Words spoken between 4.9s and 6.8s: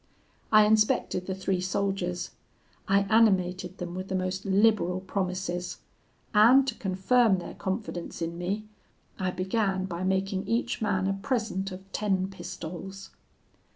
promises; and to